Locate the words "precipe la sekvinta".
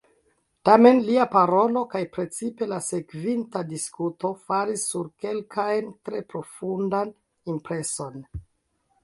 2.15-3.61